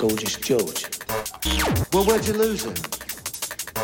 [0.00, 0.86] Gorgeous George.
[1.92, 2.74] Well, where'd you lose him?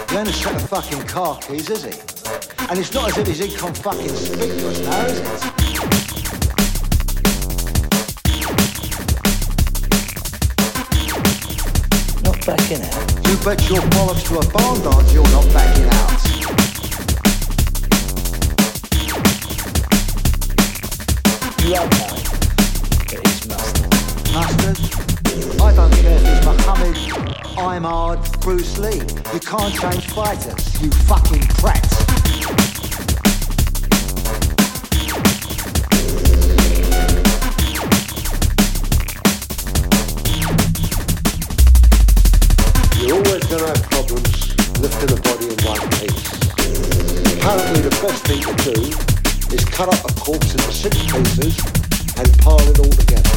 [0.09, 1.91] He ain't a set of fucking car keys, is he?
[2.71, 5.27] And it's not as if he's income fucking speakless now, is it?
[12.25, 13.29] Not backing out.
[13.29, 16.17] You bet your bollocks to a barn dance you're not backing out.
[21.63, 22.25] You are mine,
[23.05, 23.93] but he's mustard.
[24.33, 25.06] Mustard?
[27.77, 28.97] I'm hard, Bruce Lee.
[29.35, 31.85] You can't change fighters, you fucking prat.
[42.97, 46.33] You're always to have problems lifting a body in one piece.
[47.37, 51.59] Apparently the best thing to do is cut up a corpse into six pieces
[52.17, 53.37] and pile it all together.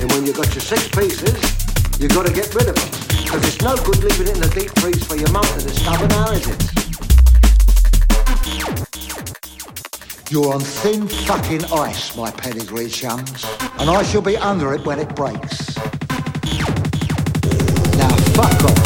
[0.00, 1.63] And when you've got your six pieces,
[1.98, 2.88] you've got to get rid of them.
[3.24, 6.06] Because it's no good leaving it in the deep freeze for your mum to discover
[6.08, 6.74] now, is it?
[10.30, 13.44] You're on thin fucking ice, my pedigree chums.
[13.78, 15.76] And I shall be under it when it breaks.
[17.96, 18.84] Now fuck off.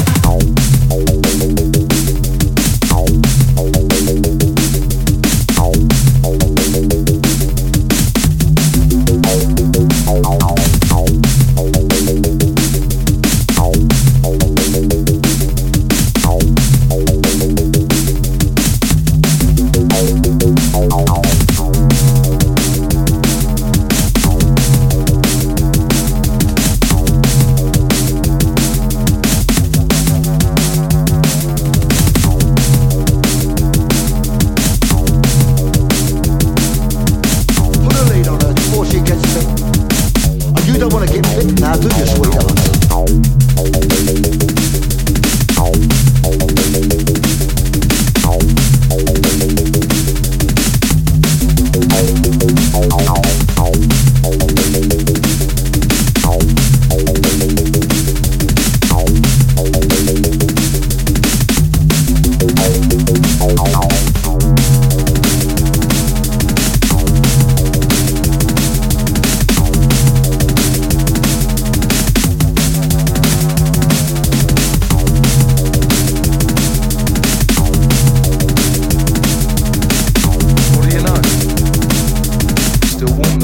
[52.88, 53.17] No, no, no.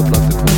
[0.05, 0.55] Still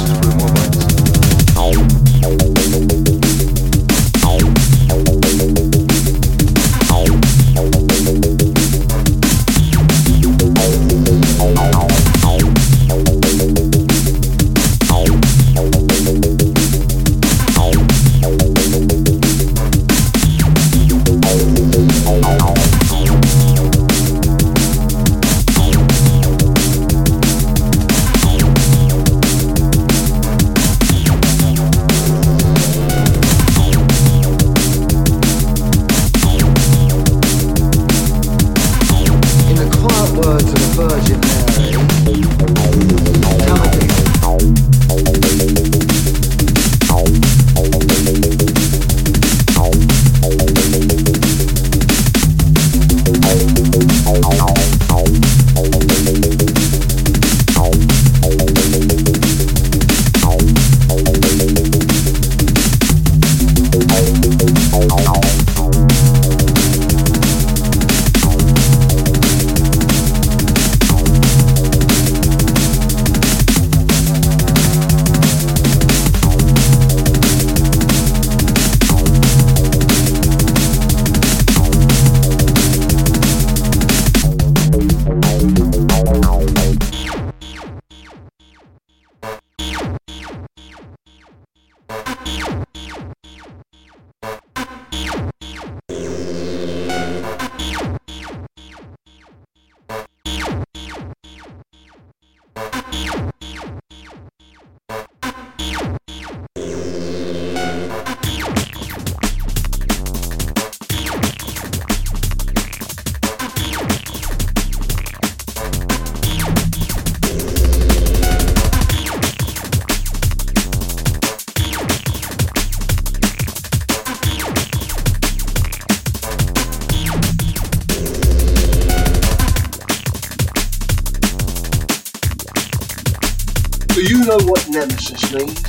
[134.28, 135.64] know what nemesis means?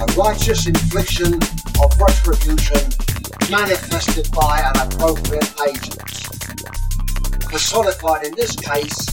[0.00, 2.80] a righteous infliction of retribution
[3.50, 5.98] manifested by an appropriate agent,
[7.50, 9.12] personified in this case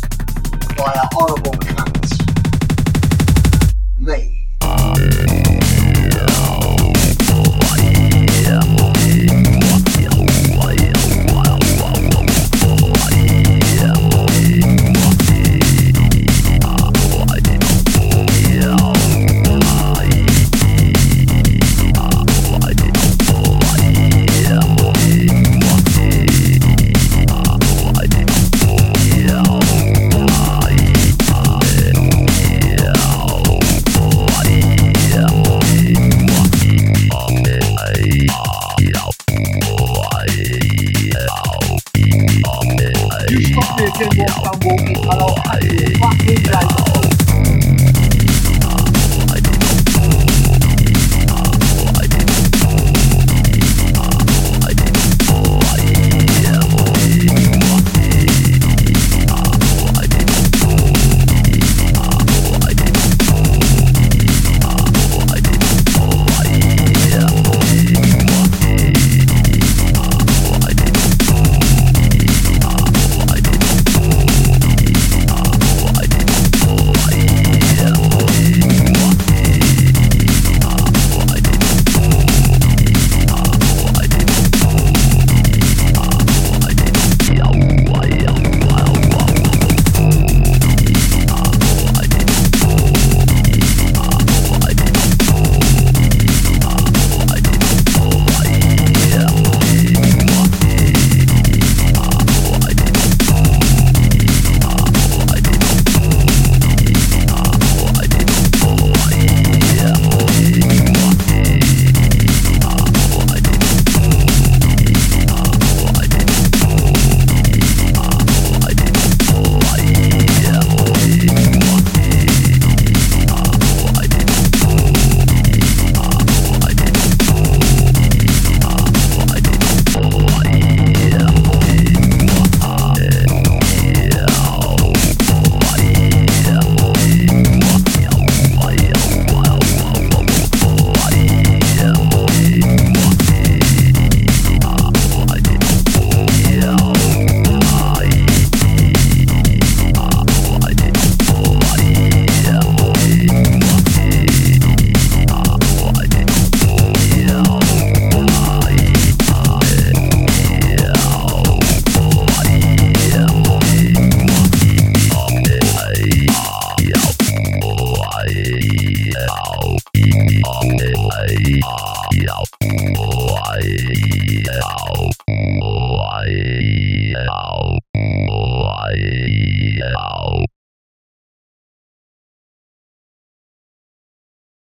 [0.77, 1.99] by a horrible cunt.
[3.99, 4.38] Me.
[43.89, 46.88] You stop me again whilst I'm walking and I'll cut you fucking